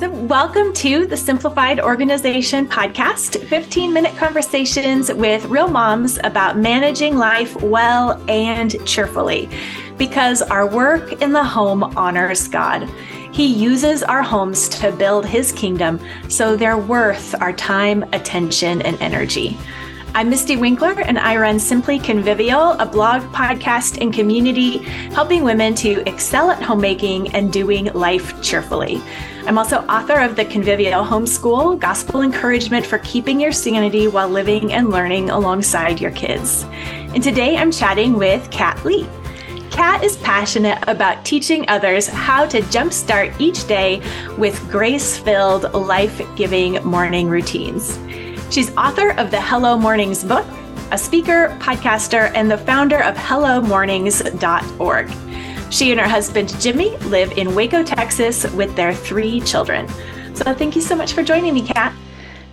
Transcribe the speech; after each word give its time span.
So, 0.00 0.10
welcome 0.10 0.72
to 0.74 1.06
the 1.06 1.16
Simplified 1.16 1.78
Organization 1.78 2.66
podcast 2.66 3.40
15 3.46 3.92
minute 3.92 4.16
conversations 4.16 5.12
with 5.12 5.44
real 5.44 5.68
moms 5.68 6.18
about 6.24 6.58
managing 6.58 7.16
life 7.16 7.54
well 7.62 8.20
and 8.28 8.84
cheerfully. 8.88 9.48
Because 9.96 10.42
our 10.42 10.68
work 10.68 11.22
in 11.22 11.30
the 11.30 11.44
home 11.44 11.84
honors 11.96 12.48
God. 12.48 12.90
He 13.32 13.46
uses 13.46 14.02
our 14.02 14.22
homes 14.22 14.68
to 14.80 14.90
build 14.90 15.26
his 15.26 15.52
kingdom, 15.52 16.00
so 16.28 16.56
they're 16.56 16.76
worth 16.76 17.40
our 17.40 17.52
time, 17.52 18.04
attention, 18.12 18.82
and 18.82 19.00
energy. 19.00 19.56
I'm 20.16 20.30
Mystie 20.30 20.56
Winkler, 20.56 21.00
and 21.00 21.18
I 21.18 21.36
run 21.36 21.58
Simply 21.58 21.98
Convivial, 21.98 22.74
a 22.78 22.86
blog, 22.86 23.22
podcast, 23.32 24.00
and 24.00 24.14
community 24.14 24.78
helping 25.10 25.42
women 25.42 25.74
to 25.74 26.08
excel 26.08 26.52
at 26.52 26.62
homemaking 26.62 27.34
and 27.34 27.52
doing 27.52 27.86
life 27.94 28.40
cheerfully. 28.40 29.02
I'm 29.44 29.58
also 29.58 29.78
author 29.86 30.20
of 30.20 30.36
the 30.36 30.44
Convivial 30.44 31.04
Homeschool 31.04 31.80
Gospel 31.80 32.22
Encouragement 32.22 32.86
for 32.86 32.98
Keeping 32.98 33.40
Your 33.40 33.50
Sanity 33.50 34.06
While 34.06 34.28
Living 34.28 34.72
and 34.72 34.90
Learning 34.90 35.30
Alongside 35.30 36.00
Your 36.00 36.12
Kids. 36.12 36.64
And 37.12 37.20
today 37.20 37.56
I'm 37.56 37.72
chatting 37.72 38.12
with 38.12 38.48
Kat 38.52 38.84
Lee. 38.84 39.08
Kat 39.72 40.04
is 40.04 40.16
passionate 40.18 40.78
about 40.86 41.24
teaching 41.24 41.68
others 41.68 42.06
how 42.06 42.46
to 42.46 42.60
jumpstart 42.60 43.34
each 43.40 43.66
day 43.66 44.00
with 44.38 44.70
grace 44.70 45.18
filled, 45.18 45.74
life 45.74 46.22
giving 46.36 46.74
morning 46.84 47.28
routines. 47.28 47.98
She's 48.54 48.70
author 48.76 49.10
of 49.18 49.32
the 49.32 49.40
Hello 49.40 49.76
Mornings 49.76 50.22
book, 50.22 50.46
a 50.92 50.96
speaker, 50.96 51.48
podcaster, 51.60 52.30
and 52.36 52.48
the 52.48 52.56
founder 52.56 53.02
of 53.02 53.16
HelloMornings.org. 53.16 55.72
She 55.72 55.90
and 55.90 55.98
her 55.98 56.06
husband, 56.06 56.54
Jimmy, 56.60 56.96
live 56.98 57.32
in 57.32 57.56
Waco, 57.56 57.82
Texas 57.82 58.48
with 58.52 58.76
their 58.76 58.94
three 58.94 59.40
children. 59.40 59.88
So 60.36 60.54
thank 60.54 60.76
you 60.76 60.82
so 60.82 60.94
much 60.94 61.14
for 61.14 61.24
joining 61.24 61.52
me, 61.52 61.66
Kat. 61.66 61.92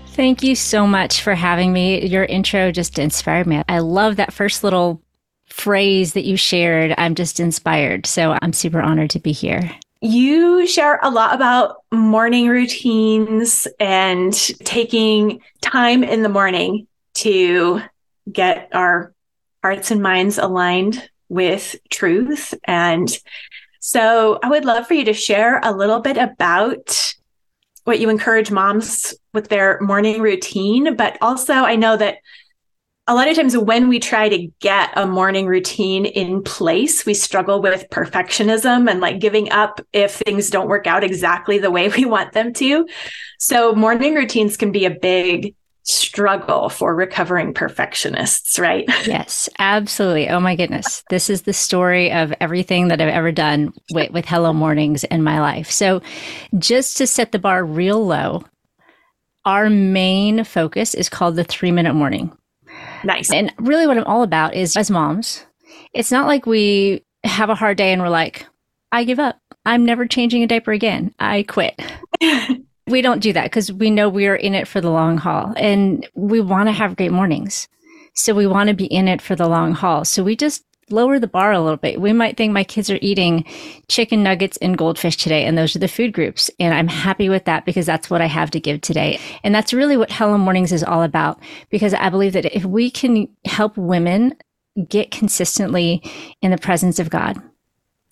Thank 0.08 0.42
you 0.42 0.56
so 0.56 0.88
much 0.88 1.22
for 1.22 1.36
having 1.36 1.72
me. 1.72 2.03
Your 2.03 2.25
intro 2.25 2.72
just 2.72 2.97
inspired 2.97 3.45
me. 3.45 3.62
I 3.70 3.78
love 3.78 4.16
that 4.16 4.34
first 4.34 4.64
little 4.64 5.03
phrase 5.45 6.14
that 6.14 6.25
you 6.25 6.36
shared. 6.36 6.95
I'm 6.97 7.14
just 7.14 7.40
inspired. 7.40 8.08
So 8.08 8.40
I'm 8.42 8.53
super 8.53 8.81
honored 8.81 9.12
to 9.12 9.20
be 9.20 9.34
here. 9.34 9.70
You 10.02 10.66
share 10.66 10.99
a 11.03 11.11
lot 11.11 11.35
about 11.35 11.83
morning 11.91 12.47
routines 12.47 13.67
and 13.80 14.33
taking 14.33 15.41
time 15.61 16.03
in 16.03 16.23
the 16.23 16.30
morning 16.30 16.88
to 17.16 17.81
get 18.31 18.69
our 18.73 19.13
hearts 19.61 19.91
and 19.91 20.02
minds 20.02 20.39
aligned 20.39 21.07
with 21.29 21.75
truth. 21.91 22.55
And 22.63 23.16
so 23.79 24.39
I 24.41 24.49
would 24.49 24.66
love 24.66 24.88
for 24.88 24.95
you 24.95 25.05
to 25.05 25.13
share 25.13 25.59
a 25.63 25.72
little 25.72 25.99
bit 25.99 26.17
about 26.17 27.13
what 27.83 27.99
you 27.99 28.09
encourage 28.09 28.49
moms 28.49 29.13
with 29.35 29.49
their 29.49 29.79
morning 29.81 30.19
routine. 30.19 30.95
But 30.95 31.19
also, 31.22 31.53
I 31.53 31.75
know 31.75 31.95
that 31.97 32.17
a 33.12 33.14
lot 33.14 33.28
of 33.28 33.36
times 33.36 33.58
when 33.58 33.90
we 33.90 34.00
try 34.00 34.30
to 34.30 34.48
get 34.62 34.90
a 34.95 35.06
morning 35.06 35.45
routine 35.45 36.06
in 36.06 36.42
place, 36.42 37.06
we 37.06 37.14
struggle 37.14 37.62
with 37.62 37.90
perfectionism 37.90 38.90
and 38.90 39.02
like 39.02 39.20
giving 39.20 39.52
up 39.52 39.81
if 39.92 40.14
things 40.14 40.50
don't 40.50 40.70
work 40.70 40.88
out 40.88 41.03
exactly 41.03 41.58
the 41.58 41.70
way 41.70 41.90
we 41.98 42.06
want 42.06 42.31
them 42.31 42.53
to. 42.53 42.88
So, 43.38 43.76
morning 43.76 44.16
routines 44.16 44.56
can 44.56 44.72
be 44.72 44.86
a 44.86 44.90
big 44.90 45.56
struggle 45.84 46.70
for 46.70 46.95
recovering 46.95 47.53
perfectionists, 47.53 48.58
right? 48.58 48.86
Yes, 49.06 49.50
absolutely. 49.59 50.30
Oh 50.30 50.40
my 50.40 50.56
goodness. 50.56 51.03
This 51.09 51.30
is 51.30 51.42
the 51.42 51.53
story 51.53 52.14
of 52.14 52.34
everything 52.40 52.88
that 52.88 53.02
I've 53.02 53.09
ever 53.09 53.34
done 53.34 53.74
with, 53.91 54.12
with 54.12 54.25
Hello 54.25 54.53
Mornings 54.53 55.03
in 55.03 55.22
my 55.22 55.41
life. 55.41 55.69
So, 55.69 56.02
just 56.59 56.96
to 56.97 57.08
set 57.08 57.34
the 57.34 57.40
bar 57.40 57.66
real 57.66 58.06
low, 58.06 58.46
our 59.44 59.69
main 59.69 60.46
focus 60.46 60.96
is 60.96 61.09
called 61.09 61.35
the 61.35 61.44
three 61.44 61.72
minute 61.72 61.94
morning. 61.94 62.31
Nice. 63.03 63.31
And 63.31 63.53
really, 63.57 63.88
what 63.88 63.97
I'm 63.97 64.03
all 64.06 64.23
about 64.23 64.56
is 64.56 64.75
as 64.75 64.91
moms, 64.91 65.45
it's 65.94 66.12
not 66.12 66.28
like 66.28 66.45
we 66.45 67.03
have 67.23 67.50
a 67.50 67.56
hard 67.56 67.78
day 67.78 67.94
and 67.94 68.01
we're 68.01 68.09
like, 68.09 68.45
I 68.91 69.03
give 69.03 69.19
up. 69.19 69.39
I'm 69.66 69.85
never 69.85 70.06
changing 70.06 70.44
a 70.44 70.47
diaper 70.47 70.72
again. 70.72 71.13
I 71.19 71.44
quit. 71.44 71.79
we 72.88 73.01
don't 73.01 73.22
do 73.22 73.34
that 73.34 73.45
because 73.45 73.72
we 73.72 73.90
know 73.90 74.09
we 74.09 74.28
are 74.28 74.35
in 74.35 74.56
it 74.56 74.67
for 74.67 74.81
the 74.81 74.90
long 74.90 75.17
haul 75.17 75.53
and 75.56 76.07
we 76.16 76.41
want 76.41 76.67
to 76.67 76.73
have 76.73 76.97
great 76.97 77.11
mornings. 77.11 77.67
So 78.13 78.34
we 78.34 78.47
want 78.47 78.67
to 78.69 78.73
be 78.73 78.85
in 78.85 79.07
it 79.07 79.22
for 79.22 79.35
the 79.35 79.47
long 79.47 79.73
haul. 79.73 80.03
So 80.03 80.23
we 80.23 80.35
just 80.35 80.63
lower 80.91 81.19
the 81.19 81.28
bar 81.28 81.52
a 81.52 81.62
little 81.62 81.78
bit. 81.78 82.02
We 82.02 82.13
might 82.13 82.38
think 82.38 82.53
my 82.53 82.63
kids 82.63 82.90
are 82.90 83.00
eating 83.02 83.46
chicken 83.88 84.24
nuggets 84.24 84.57
and 84.57 84.78
goldfish 84.78 85.18
today, 85.18 85.46
and 85.46 85.57
those 85.57 85.75
are 85.75 85.79
the 85.79 85.88
food 85.88 86.13
groups. 86.13 86.50
And 86.59 86.74
I'm 86.74 86.88
happy 86.88 87.29
with 87.29 87.46
that 87.46 87.66
because 87.66 87.85
that's 87.85 88.09
what 88.09 88.22
I 88.22 88.28
have 88.28 88.52
to 88.52 88.59
give 88.59 88.81
today. 88.81 89.19
And 89.44 89.53
that's 89.53 89.74
really 89.74 89.97
what 89.97 90.12
Hello 90.12 90.38
Mornings 90.38 90.72
is 90.72 90.84
all 90.84 91.03
about 91.03 91.40
because 91.69 91.94
I 91.94 92.09
believe 92.09 92.34
that 92.34 92.56
if 92.56 92.66
we 92.66 92.90
can 92.90 93.28
help 93.46 93.78
women 93.78 94.35
get 94.88 95.12
consistently 95.12 96.02
in 96.41 96.52
the 96.52 96.57
presence 96.57 97.00
of 97.00 97.09
God, 97.09 97.41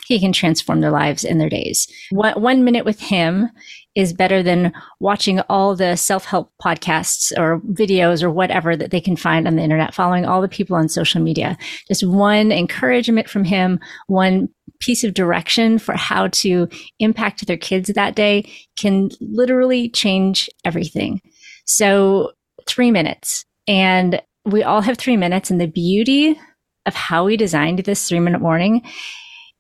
he 0.08 0.20
can 0.20 0.34
transform 0.34 0.82
their 0.82 0.92
lives 0.92 1.24
and 1.24 1.40
their 1.40 1.50
days. 1.50 1.88
One, 2.10 2.42
one 2.42 2.64
minute 2.64 2.84
with 2.84 3.00
him 3.00 3.50
is 4.00 4.14
better 4.14 4.42
than 4.42 4.72
watching 5.02 5.42
all 5.42 5.76
the 5.76 5.98
self 5.98 6.24
help 6.24 6.54
podcasts 6.64 7.38
or 7.38 7.60
videos 7.74 8.24
or 8.24 8.32
whatever 8.32 8.78
that 8.78 8.92
they 8.92 9.02
can 9.02 9.18
find 9.18 9.46
on 9.46 9.58
the 9.58 9.62
internet, 9.62 9.94
following 9.94 10.26
all 10.26 10.42
the 10.42 10.48
people 10.48 10.78
on 10.78 10.88
social 10.88 11.22
media. 11.22 11.58
Just 11.90 12.08
one 12.08 12.52
encouragement 12.54 13.30
from 13.30 13.44
him, 13.44 13.78
one 14.08 14.48
piece 14.80 15.04
of 15.04 15.14
direction 15.14 15.78
for 15.78 15.98
how 15.98 16.28
to 16.28 16.70
impact 17.00 17.46
their 17.46 17.58
kids 17.58 17.90
that 17.90 18.16
day 18.16 18.50
can 18.78 19.10
literally 19.20 19.90
change 19.90 20.50
everything. 20.64 21.22
So, 21.66 22.32
three 22.68 22.92
minutes. 22.92 23.46
And 23.68 24.22
we 24.46 24.64
all 24.64 24.82
have 24.82 24.98
three 24.98 25.18
minutes. 25.18 25.52
And 25.52 25.60
the 25.60 25.68
beauty 25.68 26.40
of 26.86 26.96
how 26.96 27.26
we 27.26 27.36
designed 27.36 27.80
this 27.80 28.08
three 28.08 28.22
minute 28.22 28.40
morning 28.40 28.82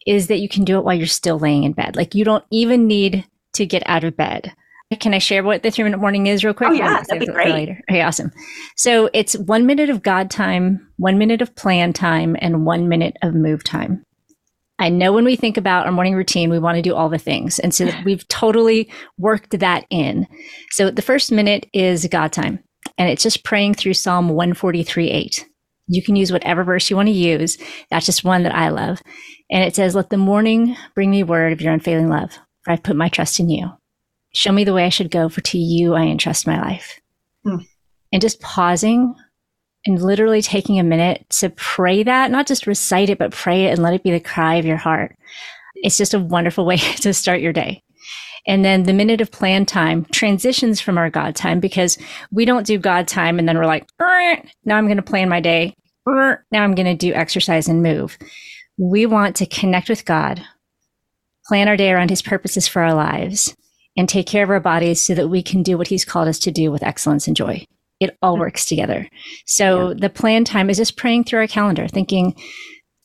is 0.07 0.27
that 0.27 0.39
you 0.39 0.47
can 0.47 0.63
do 0.63 0.77
it 0.77 0.85
while 0.85 0.95
you're 0.95 1.07
still 1.07 1.37
laying 1.37 1.65
in 1.65 1.73
bed. 1.73 1.97
Like 1.97 2.15
you 2.15 2.23
don't 2.23 2.45
even 2.51 2.87
need 2.87 3.25
to 3.53 3.65
get 3.65 3.83
out 3.85 4.03
of 4.03 4.17
bed. 4.17 4.53
Can 4.99 5.13
I 5.13 5.19
share 5.19 5.43
what 5.43 5.61
the 5.61 5.69
three 5.69 5.83
minute 5.83 5.99
morning 5.99 6.27
is 6.27 6.43
real 6.43 6.53
quick? 6.53 6.69
Oh, 6.69 6.73
yeah, 6.73 7.03
that'd 7.03 7.19
be 7.19 7.31
great. 7.31 7.53
Later. 7.53 7.81
Okay, 7.89 8.01
awesome. 8.01 8.31
So 8.75 9.09
it's 9.13 9.37
one 9.37 9.67
minute 9.67 9.91
of 9.91 10.01
God 10.01 10.31
time, 10.31 10.87
one 10.97 11.19
minute 11.19 11.43
of 11.43 11.55
plan 11.55 11.93
time, 11.93 12.35
and 12.39 12.65
one 12.65 12.89
minute 12.89 13.15
of 13.21 13.35
move 13.35 13.63
time. 13.63 14.03
I 14.79 14.89
know 14.89 15.11
when 15.11 15.25
we 15.25 15.35
think 15.35 15.57
about 15.57 15.85
our 15.85 15.91
morning 15.91 16.15
routine, 16.15 16.49
we 16.49 16.57
want 16.57 16.77
to 16.77 16.81
do 16.81 16.95
all 16.95 17.09
the 17.09 17.17
things. 17.17 17.59
And 17.59 17.73
so 17.73 17.91
we've 18.05 18.27
totally 18.29 18.89
worked 19.17 19.59
that 19.59 19.85
in. 19.89 20.25
So 20.71 20.89
the 20.89 21.01
first 21.01 21.31
minute 21.31 21.67
is 21.73 22.07
God 22.07 22.31
time, 22.31 22.63
and 22.97 23.09
it's 23.09 23.23
just 23.23 23.43
praying 23.43 23.75
through 23.75 23.93
Psalm 23.93 24.29
143 24.29 25.09
8. 25.09 25.45
You 25.87 26.01
can 26.01 26.15
use 26.15 26.31
whatever 26.31 26.63
verse 26.63 26.89
you 26.89 26.95
want 26.95 27.07
to 27.07 27.13
use. 27.13 27.57
That's 27.91 28.05
just 28.05 28.23
one 28.23 28.43
that 28.43 28.55
I 28.55 28.69
love. 28.69 29.01
And 29.51 29.63
it 29.63 29.75
says, 29.75 29.95
Let 29.95 30.09
the 30.09 30.17
morning 30.17 30.77
bring 30.95 31.11
me 31.11 31.23
word 31.23 31.51
of 31.51 31.61
your 31.61 31.73
unfailing 31.73 32.09
love, 32.09 32.37
I've 32.69 32.83
put 32.83 32.95
my 32.95 33.09
trust 33.09 33.39
in 33.39 33.49
you. 33.49 33.71
Show 34.33 34.51
me 34.51 34.63
the 34.63 34.73
way 34.73 34.85
I 34.85 34.89
should 34.89 35.11
go, 35.11 35.27
for 35.27 35.41
to 35.41 35.57
you 35.57 35.95
I 35.95 36.03
entrust 36.03 36.47
my 36.47 36.61
life. 36.61 36.99
Hmm. 37.43 37.57
And 38.11 38.21
just 38.21 38.39
pausing 38.41 39.15
and 39.85 40.01
literally 40.01 40.41
taking 40.41 40.79
a 40.79 40.83
minute 40.83 41.25
to 41.29 41.49
pray 41.49 42.03
that, 42.03 42.31
not 42.31 42.47
just 42.47 42.67
recite 42.67 43.09
it, 43.09 43.17
but 43.17 43.31
pray 43.31 43.65
it 43.65 43.71
and 43.71 43.81
let 43.81 43.93
it 43.93 44.03
be 44.03 44.11
the 44.11 44.19
cry 44.19 44.55
of 44.55 44.65
your 44.65 44.77
heart. 44.77 45.15
It's 45.75 45.97
just 45.97 46.13
a 46.13 46.19
wonderful 46.19 46.65
way 46.67 46.77
to 46.77 47.13
start 47.13 47.41
your 47.41 47.53
day. 47.53 47.81
And 48.47 48.63
then 48.63 48.83
the 48.83 48.93
minute 48.93 49.21
of 49.21 49.31
plan 49.31 49.65
time 49.65 50.05
transitions 50.05 50.79
from 50.79 50.97
our 50.97 51.09
God 51.09 51.35
time 51.35 51.59
because 51.59 51.97
we 52.31 52.45
don't 52.45 52.65
do 52.65 52.77
God 52.77 53.07
time 53.07 53.37
and 53.37 53.47
then 53.47 53.57
we're 53.57 53.65
like, 53.65 53.87
now 53.99 54.77
I'm 54.77 54.85
going 54.85 54.97
to 54.97 55.03
plan 55.03 55.29
my 55.29 55.39
day. 55.39 55.75
Now 56.07 56.37
I'm 56.53 56.75
going 56.75 56.85
to 56.85 56.95
do 56.95 57.13
exercise 57.13 57.67
and 57.67 57.83
move. 57.83 58.17
We 58.77 59.05
want 59.05 59.35
to 59.37 59.45
connect 59.45 59.89
with 59.89 60.05
God, 60.05 60.41
plan 61.49 61.67
our 61.67 61.75
day 61.75 61.91
around 61.91 62.11
his 62.11 62.21
purposes 62.21 62.67
for 62.67 62.81
our 62.81 62.93
lives, 62.93 63.55
and 63.97 64.07
take 64.07 64.27
care 64.27 64.43
of 64.43 64.51
our 64.51 64.59
bodies 64.59 65.01
so 65.01 65.15
that 65.15 65.27
we 65.27 65.41
can 65.41 65.63
do 65.63 65.77
what 65.77 65.87
he's 65.87 66.05
called 66.05 66.27
us 66.27 66.39
to 66.39 66.51
do 66.51 66.71
with 66.71 66.83
excellence 66.83 67.27
and 67.27 67.35
joy. 67.35 67.65
It 67.99 68.15
all 68.21 68.33
mm-hmm. 68.33 68.41
works 68.41 68.65
together. 68.65 69.09
So 69.45 69.89
yeah. 69.89 69.95
the 69.97 70.09
plan 70.09 70.45
time 70.45 70.69
is 70.69 70.77
just 70.77 70.95
praying 70.95 71.23
through 71.25 71.39
our 71.39 71.47
calendar, 71.47 71.87
thinking, 71.87 72.39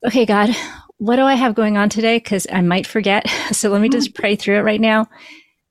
okay, 0.07 0.27
God, 0.27 0.55
what 0.99 1.17
do 1.17 1.23
I 1.23 1.35
have 1.35 1.55
going 1.55 1.79
on 1.79 1.89
today? 1.89 2.19
Because 2.19 2.47
I 2.53 2.61
might 2.61 2.87
forget. 2.87 3.27
So 3.53 3.71
let 3.71 3.81
me 3.81 3.89
just 3.89 4.11
mm-hmm. 4.11 4.21
pray 4.21 4.37
through 4.37 4.59
it 4.59 4.63
right 4.63 4.81
now. 4.81 5.09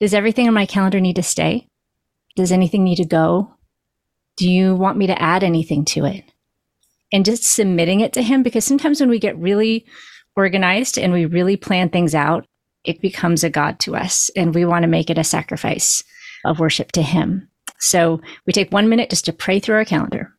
Does 0.02 0.14
everything 0.14 0.48
on 0.48 0.54
my 0.54 0.66
calendar 0.66 1.00
need 1.00 1.16
to 1.16 1.24
stay? 1.24 1.68
Does 2.36 2.52
anything 2.52 2.84
need 2.84 2.98
to 2.98 3.06
go? 3.06 3.54
Do 4.36 4.50
you 4.50 4.76
want 4.76 4.98
me 4.98 5.08
to 5.08 5.22
add 5.22 5.44
anything 5.44 5.86
to 5.86 6.06
it? 6.06 6.24
and 7.14 7.24
just 7.24 7.44
submitting 7.44 8.02
it 8.02 8.12
to 8.14 8.24
him 8.24 8.44
because 8.44 8.66
sometimes 8.66 9.00
when 9.00 9.10
we 9.10 9.20
get 9.20 9.38
really 9.38 9.86
organized 10.36 10.98
and 10.98 11.14
we 11.14 11.26
really 11.26 11.56
plan 11.56 11.88
things 11.88 12.16
out, 12.16 12.46
it 12.84 13.02
becomes 13.02 13.44
a 13.44 13.50
God 13.50 13.80
to 13.80 13.96
us 13.96 14.30
and 14.36 14.54
we 14.54 14.66
want 14.66 14.84
to 14.84 14.88
make 14.88 15.10
it 15.10 15.18
a 15.18 15.24
sacrifice 15.24 16.04
of 16.46 16.60
worship 16.60 16.92
to 16.94 17.02
him. 17.02 17.50
So 17.80 18.22
we 18.46 18.54
take 18.54 18.72
one 18.72 18.90
minute 18.90 19.10
just 19.10 19.26
to 19.26 19.34
pray 19.34 19.60
through 19.60 19.76
our 19.76 19.86
calendar. 19.86 20.34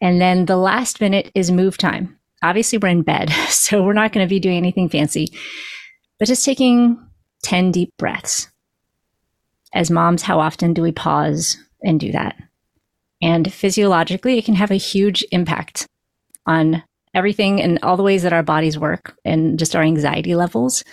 And 0.00 0.20
then 0.20 0.46
the 0.46 0.56
last 0.56 1.00
minute 1.00 1.30
is 1.34 1.50
move 1.50 1.76
time. 1.76 2.16
Obviously, 2.42 2.78
we're 2.78 2.88
in 2.88 3.02
bed, 3.02 3.30
so 3.48 3.82
we're 3.82 3.92
not 3.92 4.12
going 4.12 4.26
to 4.26 4.30
be 4.30 4.40
doing 4.40 4.56
anything 4.56 4.88
fancy, 4.88 5.28
but 6.18 6.28
just 6.28 6.44
taking 6.44 7.04
10 7.42 7.72
deep 7.72 7.92
breaths. 7.98 8.48
As 9.74 9.90
moms, 9.90 10.22
how 10.22 10.40
often 10.40 10.72
do 10.72 10.82
we 10.82 10.92
pause 10.92 11.58
and 11.82 12.00
do 12.00 12.12
that? 12.12 12.36
And 13.20 13.52
physiologically, 13.52 14.38
it 14.38 14.44
can 14.44 14.54
have 14.54 14.70
a 14.70 14.76
huge 14.76 15.24
impact 15.32 15.86
on 16.46 16.82
everything 17.14 17.60
and 17.60 17.78
all 17.82 17.96
the 17.96 18.02
ways 18.02 18.22
that 18.22 18.32
our 18.32 18.42
bodies 18.42 18.78
work 18.78 19.16
and 19.24 19.58
just 19.58 19.74
our 19.74 19.82
anxiety 19.82 20.34
levels. 20.34 20.84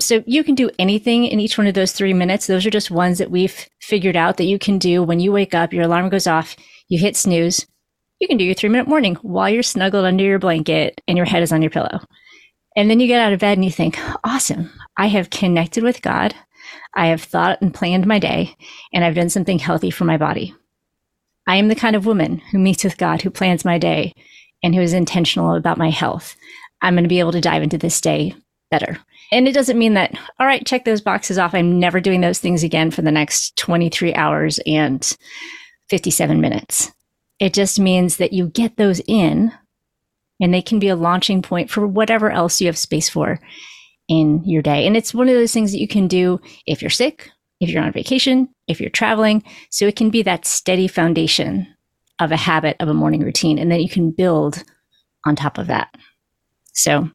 So 0.00 0.22
you 0.26 0.44
can 0.44 0.54
do 0.54 0.70
anything 0.78 1.24
in 1.24 1.40
each 1.40 1.58
one 1.58 1.66
of 1.66 1.74
those 1.74 1.92
three 1.92 2.14
minutes. 2.14 2.46
Those 2.46 2.64
are 2.64 2.70
just 2.70 2.90
ones 2.90 3.18
that 3.18 3.30
we've 3.30 3.68
figured 3.80 4.16
out 4.16 4.36
that 4.36 4.44
you 4.44 4.58
can 4.58 4.78
do 4.78 5.02
when 5.02 5.18
you 5.18 5.32
wake 5.32 5.54
up, 5.54 5.72
your 5.72 5.84
alarm 5.84 6.08
goes 6.08 6.26
off, 6.26 6.54
you 6.88 6.98
hit 6.98 7.16
snooze. 7.16 7.66
You 8.20 8.28
can 8.28 8.36
do 8.36 8.44
your 8.44 8.54
three 8.54 8.68
minute 8.68 8.88
morning 8.88 9.16
while 9.16 9.50
you're 9.50 9.62
snuggled 9.62 10.04
under 10.04 10.24
your 10.24 10.38
blanket 10.38 11.00
and 11.08 11.16
your 11.16 11.26
head 11.26 11.42
is 11.42 11.52
on 11.52 11.62
your 11.62 11.70
pillow. 11.70 12.00
And 12.76 12.88
then 12.88 13.00
you 13.00 13.08
get 13.08 13.20
out 13.20 13.32
of 13.32 13.40
bed 13.40 13.58
and 13.58 13.64
you 13.64 13.72
think, 13.72 13.98
awesome, 14.22 14.70
I 14.96 15.06
have 15.06 15.30
connected 15.30 15.82
with 15.82 16.02
God. 16.02 16.34
I 16.94 17.06
have 17.08 17.22
thought 17.22 17.60
and 17.60 17.74
planned 17.74 18.06
my 18.06 18.18
day, 18.18 18.56
and 18.92 19.04
I've 19.04 19.14
done 19.14 19.30
something 19.30 19.58
healthy 19.58 19.90
for 19.90 20.04
my 20.04 20.16
body. 20.16 20.54
I 21.46 21.56
am 21.56 21.68
the 21.68 21.74
kind 21.74 21.96
of 21.96 22.06
woman 22.06 22.38
who 22.50 22.58
meets 22.58 22.84
with 22.84 22.98
God, 22.98 23.22
who 23.22 23.30
plans 23.30 23.64
my 23.64 23.78
day, 23.78 24.12
and 24.62 24.74
who 24.74 24.80
is 24.80 24.92
intentional 24.92 25.54
about 25.54 25.78
my 25.78 25.90
health. 25.90 26.36
I'm 26.82 26.94
going 26.94 27.04
to 27.04 27.08
be 27.08 27.20
able 27.20 27.32
to 27.32 27.40
dive 27.40 27.62
into 27.62 27.78
this 27.78 28.00
day 28.00 28.34
better. 28.70 28.98
And 29.30 29.46
it 29.46 29.52
doesn't 29.52 29.78
mean 29.78 29.94
that, 29.94 30.14
all 30.38 30.46
right, 30.46 30.66
check 30.66 30.84
those 30.84 31.00
boxes 31.00 31.38
off. 31.38 31.54
I'm 31.54 31.78
never 31.78 32.00
doing 32.00 32.20
those 32.20 32.38
things 32.38 32.62
again 32.62 32.90
for 32.90 33.02
the 33.02 33.12
next 33.12 33.56
23 33.56 34.14
hours 34.14 34.58
and 34.66 35.16
57 35.90 36.40
minutes. 36.40 36.92
It 37.38 37.54
just 37.54 37.78
means 37.78 38.16
that 38.16 38.32
you 38.32 38.48
get 38.48 38.76
those 38.76 39.00
in 39.06 39.52
and 40.40 40.54
they 40.54 40.62
can 40.62 40.78
be 40.78 40.88
a 40.88 40.96
launching 40.96 41.42
point 41.42 41.70
for 41.70 41.86
whatever 41.86 42.30
else 42.30 42.60
you 42.60 42.66
have 42.66 42.78
space 42.78 43.08
for 43.08 43.40
in 44.08 44.42
your 44.44 44.62
day. 44.62 44.86
And 44.86 44.96
it's 44.96 45.14
one 45.14 45.28
of 45.28 45.34
those 45.34 45.52
things 45.52 45.72
that 45.72 45.80
you 45.80 45.88
can 45.88 46.08
do 46.08 46.40
if 46.66 46.80
you're 46.80 46.90
sick, 46.90 47.30
if 47.60 47.68
you're 47.68 47.82
on 47.82 47.92
vacation, 47.92 48.48
if 48.66 48.80
you're 48.80 48.90
traveling. 48.90 49.42
So 49.70 49.86
it 49.86 49.96
can 49.96 50.10
be 50.10 50.22
that 50.22 50.46
steady 50.46 50.88
foundation 50.88 51.66
of 52.20 52.32
a 52.32 52.36
habit 52.36 52.76
of 52.80 52.88
a 52.88 52.94
morning 52.94 53.22
routine. 53.22 53.58
And 53.58 53.70
then 53.70 53.80
you 53.80 53.88
can 53.88 54.10
build 54.10 54.62
on 55.26 55.36
top 55.36 55.58
of 55.58 55.66
that. 55.66 55.94
So 56.72 57.10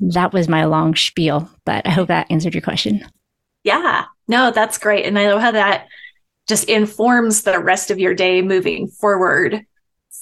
that 0.00 0.32
was 0.32 0.48
my 0.48 0.64
long 0.64 0.94
spiel, 0.94 1.50
but 1.64 1.86
I 1.86 1.90
hope 1.90 2.08
that 2.08 2.30
answered 2.30 2.54
your 2.54 2.62
question. 2.62 3.04
Yeah, 3.64 4.04
no, 4.26 4.50
that's 4.50 4.78
great. 4.78 5.06
And 5.06 5.18
I 5.18 5.32
love 5.32 5.40
how 5.40 5.50
that 5.52 5.88
just 6.46 6.64
informs 6.68 7.42
the 7.42 7.58
rest 7.58 7.90
of 7.90 7.98
your 7.98 8.14
day 8.14 8.42
moving 8.42 8.88
forward 8.88 9.66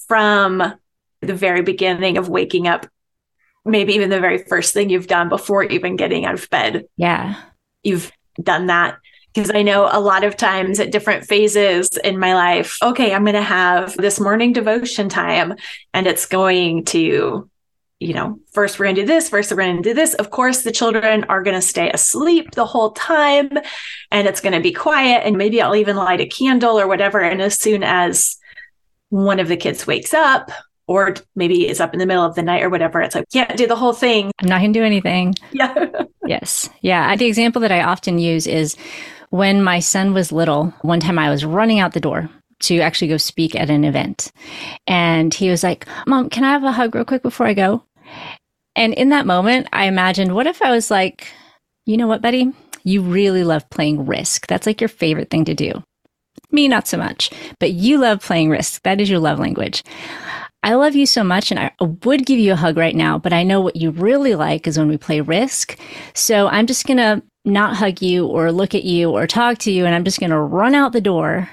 from 0.08 0.75
the 1.20 1.34
very 1.34 1.62
beginning 1.62 2.19
of 2.19 2.28
waking 2.28 2.67
up, 2.67 2.87
maybe 3.64 3.94
even 3.94 4.11
the 4.11 4.20
very 4.20 4.38
first 4.38 4.75
thing 4.75 4.90
you've 4.90 5.06
done 5.06 5.28
before 5.28 5.64
even 5.64 5.96
getting 5.96 6.25
out 6.25 6.34
of 6.34 6.50
bed. 6.50 6.87
Yeah. 6.96 7.40
You've 7.82 8.11
done 8.43 8.67
that 8.67 8.99
because 9.32 9.50
I 9.55 9.62
know 9.62 9.88
a 9.90 10.00
lot 10.00 10.25
of 10.25 10.37
times 10.37 10.81
at 10.81 10.90
different 10.90 11.26
phases 11.26 11.90
in 12.02 12.19
my 12.19 12.34
life, 12.34 12.78
okay, 12.82 13.12
I'm 13.12 13.25
going 13.25 13.34
to 13.34 13.43
have 13.43 13.94
this 13.96 14.19
morning 14.19 14.52
devotion 14.52 15.08
time 15.08 15.55
and 15.93 16.06
it's 16.06 16.26
going 16.26 16.87
to 16.87 17.50
you 17.99 18.13
know, 18.13 18.39
first 18.53 18.79
we're 18.79 18.85
going 18.87 18.97
to 18.97 19.03
do 19.03 19.07
this, 19.07 19.31
first 19.31 19.51
we're 19.51 19.57
going 19.57 19.77
to 19.77 19.83
do 19.83 19.95
this. 19.95 20.15
Of 20.15 20.31
course, 20.31 20.63
the 20.63 20.73
children 20.73 21.25
are 21.25 21.43
going 21.43 21.55
to 21.55 21.63
stay 21.63 21.91
asleep 21.91 22.51
the 22.53 22.67
whole 22.67 22.91
time 22.93 23.51
and 24.11 24.29
it's 24.29 24.41
going 24.41 24.53
to 24.53 24.61
be 24.61 24.73
quiet. 24.73 25.23
And 25.25 25.39
maybe 25.39 25.63
I'll 25.63 25.77
even 25.77 25.97
light 25.97 26.21
a 26.21 26.27
candle 26.27 26.79
or 26.79 26.87
whatever. 26.87 27.21
And 27.21 27.41
as 27.41 27.59
soon 27.59 27.83
as 27.83 28.37
one 29.09 29.41
of 29.41 29.49
the 29.49 29.57
kids 29.57 29.87
wakes 29.87 30.13
up, 30.13 30.51
or 30.89 31.15
maybe 31.35 31.69
is 31.69 31.81
up 31.81 31.93
in 31.95 31.99
the 31.99 32.07
middle 32.07 32.25
of 32.25 32.37
the 32.37 32.43
night 32.43 32.63
or 32.63 32.69
whatever, 32.69 33.01
it's 33.01 33.15
like, 33.15 33.29
can't 33.33 33.57
do 33.57 33.67
the 33.67 33.75
whole 33.75 33.93
thing. 33.93 34.31
I'm 34.39 34.49
not 34.49 34.61
going 34.61 34.73
to 34.73 34.79
do 34.79 34.85
anything. 34.85 35.35
Yeah. 35.53 35.89
yes. 36.27 36.69
Yeah. 36.83 37.17
The 37.17 37.27
example 37.27 37.61
that 37.63 37.73
I 37.73 37.83
often 37.83 38.19
use 38.19 38.47
is 38.47 38.77
when 39.31 39.63
my 39.63 39.81
son 39.81 40.15
was 40.15 40.31
little, 40.31 40.67
one 40.83 41.01
time 41.01 41.19
I 41.19 41.31
was 41.31 41.45
running 41.45 41.81
out 41.81 41.93
the 41.93 42.01
door 42.01 42.31
to 42.61 42.81
actually 42.81 43.08
go 43.08 43.17
speak 43.17 43.55
at 43.55 43.70
an 43.70 43.85
event. 43.85 44.32
And 44.87 45.32
he 45.32 45.50
was 45.50 45.62
like, 45.62 45.87
Mom, 46.06 46.31
can 46.31 46.44
I 46.44 46.53
have 46.53 46.64
a 46.64 46.73
hug 46.73 46.94
real 46.94 47.05
quick 47.05 47.23
before 47.23 47.47
I 47.47 47.55
go? 47.55 47.82
And 48.75 48.93
in 48.94 49.08
that 49.11 49.26
moment, 49.26 49.69
I 49.73 49.87
imagined, 49.87 50.35
what 50.35 50.47
if 50.47 50.61
I 50.62 50.70
was 50.70 50.91
like, 50.91 51.29
you 51.87 51.97
know 51.97 52.06
what, 52.06 52.23
Betty? 52.23 52.53
You 52.85 53.03
really 53.03 53.43
love 53.43 53.69
playing 53.70 54.06
risk. 54.06 54.47
That's 54.47 54.67
like 54.67 54.81
your 54.81 54.88
favorite 54.88 55.31
thing 55.31 55.44
to 55.47 55.55
do. 55.55 55.82
Me, 56.50 56.69
not 56.69 56.87
so 56.87 56.99
much, 56.99 57.31
but 57.58 57.73
you 57.73 57.99
love 57.99 58.23
playing 58.23 58.50
risk. 58.50 58.82
That 58.82 59.00
is 59.00 59.11
your 59.11 59.19
love 59.19 59.38
language. 59.38 59.82
I 60.62 60.75
love 60.75 60.97
you 60.97 61.06
so 61.06 61.23
much 61.23 61.50
and 61.50 61.61
I 61.61 61.70
would 61.81 62.26
give 62.26 62.38
you 62.38 62.52
a 62.52 62.56
hug 62.56 62.76
right 62.76 62.94
now, 62.94 63.19
but 63.19 63.32
I 63.32 63.43
know 63.43 63.61
what 63.61 63.76
you 63.76 63.91
really 63.91 64.35
like 64.35 64.67
is 64.67 64.79
when 64.79 64.88
we 64.88 64.99
play 64.99 65.20
risk. 65.20 65.79
So 66.14 66.49
I'm 66.49 66.67
just 66.67 66.87
going 66.87 66.97
to 66.97 67.23
not 67.44 67.76
hug 67.76 68.02
you 68.02 68.26
or 68.26 68.50
look 68.50 68.75
at 68.75 68.85
you 68.85 69.11
or 69.11 69.26
talk 69.26 69.59
to 69.59 69.70
you 69.70 69.87
and 69.87 69.94
I'm 69.94 70.05
just 70.05 70.19
going 70.19 70.31
to 70.31 70.38
run 70.38 70.75
out 70.75 70.93
the 70.93 71.00
door 71.00 71.49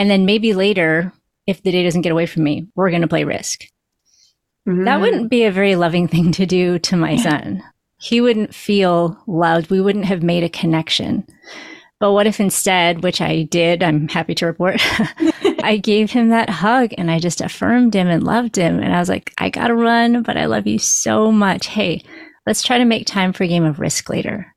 and 0.00 0.10
then 0.10 0.24
maybe 0.24 0.54
later, 0.54 1.12
if 1.46 1.62
the 1.62 1.70
day 1.70 1.82
doesn't 1.82 2.00
get 2.00 2.10
away 2.10 2.24
from 2.24 2.42
me, 2.42 2.66
we're 2.74 2.88
going 2.88 3.02
to 3.02 3.06
play 3.06 3.24
risk. 3.24 3.64
Mm-hmm. 4.66 4.84
That 4.84 4.98
wouldn't 5.02 5.28
be 5.28 5.44
a 5.44 5.52
very 5.52 5.76
loving 5.76 6.08
thing 6.08 6.32
to 6.32 6.46
do 6.46 6.78
to 6.78 6.96
my 6.96 7.16
son. 7.22 7.62
He 7.98 8.22
wouldn't 8.22 8.54
feel 8.54 9.22
loved. 9.26 9.68
We 9.68 9.78
wouldn't 9.82 10.06
have 10.06 10.22
made 10.22 10.42
a 10.42 10.48
connection. 10.48 11.26
But 11.98 12.12
what 12.12 12.26
if 12.26 12.40
instead, 12.40 13.02
which 13.02 13.20
I 13.20 13.42
did, 13.42 13.82
I'm 13.82 14.08
happy 14.08 14.34
to 14.36 14.46
report, 14.46 14.80
I 15.62 15.78
gave 15.82 16.10
him 16.10 16.30
that 16.30 16.48
hug 16.48 16.94
and 16.96 17.10
I 17.10 17.18
just 17.18 17.42
affirmed 17.42 17.92
him 17.92 18.08
and 18.08 18.24
loved 18.24 18.56
him. 18.56 18.78
And 18.78 18.94
I 18.94 19.00
was 19.00 19.10
like, 19.10 19.34
I 19.36 19.50
got 19.50 19.68
to 19.68 19.74
run, 19.74 20.22
but 20.22 20.38
I 20.38 20.46
love 20.46 20.66
you 20.66 20.78
so 20.78 21.30
much. 21.30 21.66
Hey, 21.66 22.02
let's 22.46 22.62
try 22.62 22.78
to 22.78 22.86
make 22.86 23.06
time 23.06 23.34
for 23.34 23.44
a 23.44 23.48
game 23.48 23.64
of 23.64 23.78
risk 23.78 24.08
later. 24.08 24.56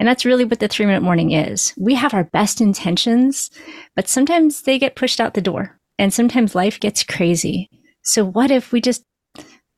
And 0.00 0.08
that's 0.08 0.24
really 0.24 0.46
what 0.46 0.60
the 0.60 0.66
three 0.66 0.86
minute 0.86 1.02
morning 1.02 1.32
is. 1.32 1.74
We 1.76 1.94
have 1.94 2.14
our 2.14 2.24
best 2.24 2.62
intentions, 2.62 3.50
but 3.94 4.08
sometimes 4.08 4.62
they 4.62 4.78
get 4.78 4.96
pushed 4.96 5.20
out 5.20 5.34
the 5.34 5.42
door 5.42 5.78
and 5.98 6.12
sometimes 6.12 6.54
life 6.54 6.80
gets 6.80 7.04
crazy. 7.04 7.68
So 8.02 8.24
what 8.24 8.50
if 8.50 8.72
we 8.72 8.80
just 8.80 9.04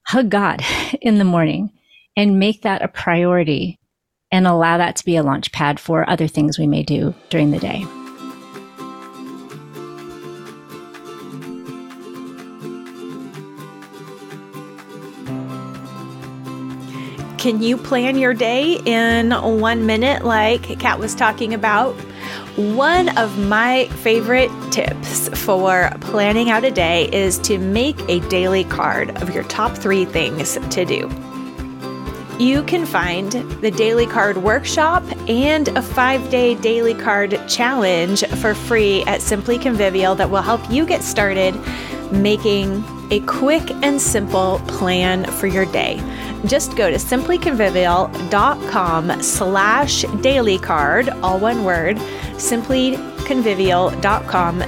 hug 0.06 0.30
God 0.30 0.64
in 1.02 1.19
the 1.19 1.24
morning 1.24 1.72
and 2.16 2.38
make 2.38 2.62
that 2.62 2.82
a 2.82 2.88
priority 2.88 3.80
and 4.30 4.46
allow 4.46 4.78
that 4.78 4.94
to 4.96 5.04
be 5.04 5.16
a 5.16 5.24
launch 5.24 5.50
pad 5.50 5.80
for 5.80 6.08
other 6.08 6.28
things 6.28 6.56
we 6.56 6.69
may 6.69 6.84
do 6.84 7.14
during 7.28 7.50
the 7.50 7.58
day? 7.58 7.84
Can 17.43 17.61
you 17.61 17.77
plan 17.77 18.19
your 18.19 18.34
day 18.34 18.81
in 18.84 19.32
one 19.32 19.84
minute, 19.84 20.25
like 20.25 20.79
Kat 20.79 21.01
was 21.01 21.13
talking 21.13 21.53
about? 21.53 21.93
One 22.55 23.08
of 23.19 23.37
my 23.37 23.87
favorite 24.05 24.53
tips 24.70 25.29
for 25.44 25.91
planning 26.03 26.51
out 26.51 26.63
a 26.63 26.70
day 26.70 27.08
is 27.13 27.39
to 27.39 27.58
make 27.58 27.99
a 28.08 28.20
daily 28.29 28.63
card 28.63 29.20
of 29.20 29.34
your 29.34 29.43
top 29.43 29.77
three 29.77 30.05
things 30.05 30.56
to 30.70 30.84
do. 30.84 31.11
You 32.39 32.63
can 32.63 32.87
find 32.87 33.32
the 33.61 33.72
Daily 33.72 34.06
Card 34.06 34.37
Workshop 34.37 35.03
and 35.29 35.67
a 35.67 35.82
five 35.82 36.31
day 36.31 36.55
Daily 36.55 36.94
Card 36.94 37.41
Challenge 37.49 38.25
for 38.41 38.55
free 38.55 39.03
at 39.08 39.20
Simply 39.20 39.58
Convivial 39.58 40.15
that 40.15 40.31
will 40.31 40.43
help 40.43 40.61
you 40.70 40.87
get 40.87 41.03
started 41.03 41.56
making 42.13 42.84
a 43.11 43.19
quick 43.27 43.69
and 43.82 44.01
simple 44.01 44.61
plan 44.69 45.25
for 45.25 45.49
your 45.49 45.67
day 45.67 46.01
just 46.46 46.77
go 46.77 46.91
to 46.91 46.96
simplyconvivial.com 46.96 49.22
slash 49.22 50.05
dailycard, 50.05 51.22
all 51.22 51.39
one 51.39 51.65
word, 51.65 51.96
simplyconvivial.com 51.96 54.63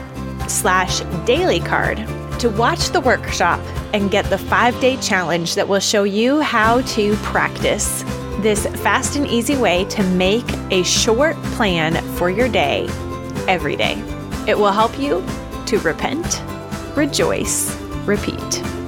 slash 0.48 1.00
dailycard 1.00 2.38
to 2.38 2.50
watch 2.50 2.90
the 2.90 3.00
workshop 3.00 3.60
and 3.94 4.10
get 4.10 4.24
the 4.26 4.38
five-day 4.38 4.96
challenge 4.98 5.54
that 5.54 5.68
will 5.68 5.80
show 5.80 6.04
you 6.04 6.40
how 6.40 6.82
to 6.82 7.14
practice 7.16 8.02
this 8.40 8.66
fast 8.82 9.16
and 9.16 9.26
easy 9.26 9.56
way 9.56 9.84
to 9.86 10.02
make 10.02 10.44
a 10.70 10.82
short 10.82 11.36
plan 11.54 11.94
for 12.16 12.28
your 12.28 12.48
day 12.48 12.86
every 13.48 13.76
day. 13.76 13.94
It 14.46 14.58
will 14.58 14.72
help 14.72 14.98
you 14.98 15.24
to 15.66 15.78
repent, 15.78 16.42
rejoice, 16.96 17.74
repeat. 18.04 18.83